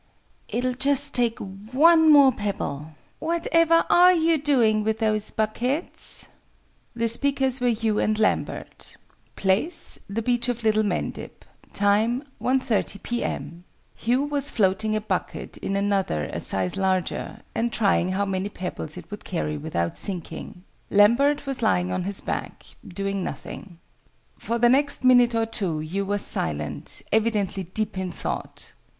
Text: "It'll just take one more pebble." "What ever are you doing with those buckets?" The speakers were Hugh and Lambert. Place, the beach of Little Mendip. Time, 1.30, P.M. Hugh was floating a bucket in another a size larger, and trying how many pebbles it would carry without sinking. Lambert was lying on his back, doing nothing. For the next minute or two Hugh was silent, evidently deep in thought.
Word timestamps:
"It'll 0.49 0.73
just 0.73 1.13
take 1.13 1.37
one 1.37 2.11
more 2.11 2.31
pebble." 2.31 2.93
"What 3.19 3.47
ever 3.51 3.85
are 3.87 4.11
you 4.13 4.39
doing 4.39 4.83
with 4.83 4.97
those 4.97 5.29
buckets?" 5.29 6.27
The 6.95 7.07
speakers 7.07 7.61
were 7.61 7.67
Hugh 7.67 7.99
and 7.99 8.17
Lambert. 8.17 8.97
Place, 9.35 9.99
the 10.09 10.23
beach 10.23 10.49
of 10.49 10.63
Little 10.63 10.81
Mendip. 10.81 11.45
Time, 11.71 12.23
1.30, 12.41 13.03
P.M. 13.03 13.63
Hugh 13.95 14.23
was 14.23 14.49
floating 14.49 14.95
a 14.95 15.01
bucket 15.01 15.57
in 15.57 15.75
another 15.75 16.23
a 16.33 16.39
size 16.39 16.75
larger, 16.77 17.41
and 17.53 17.71
trying 17.71 18.13
how 18.13 18.25
many 18.25 18.49
pebbles 18.49 18.97
it 18.97 19.11
would 19.11 19.23
carry 19.23 19.55
without 19.55 19.99
sinking. 19.99 20.63
Lambert 20.89 21.45
was 21.45 21.61
lying 21.61 21.91
on 21.91 22.05
his 22.05 22.21
back, 22.21 22.65
doing 22.87 23.23
nothing. 23.23 23.77
For 24.39 24.57
the 24.57 24.67
next 24.67 25.03
minute 25.03 25.35
or 25.35 25.45
two 25.45 25.77
Hugh 25.81 26.07
was 26.07 26.23
silent, 26.23 27.03
evidently 27.11 27.61
deep 27.65 27.99
in 27.99 28.09
thought. 28.11 28.73